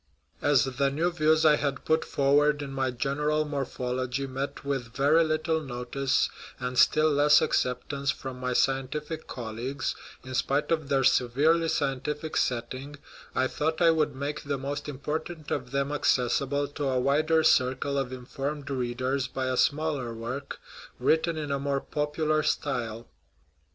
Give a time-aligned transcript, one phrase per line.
[0.41, 5.23] As the new views I had put forward in my General Morphology met with very
[5.23, 6.27] little notice,
[6.59, 12.95] and still less acceptance, from my scientific colleagues, in spite of their severely scientific setting,
[13.35, 17.95] I thought I would make the most important of them accessible to a wider circle
[17.99, 20.59] of informed readers by a smaller work,
[20.97, 23.07] written in a more popular style.